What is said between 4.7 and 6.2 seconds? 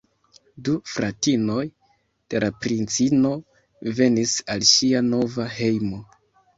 ŝia nova hejmo.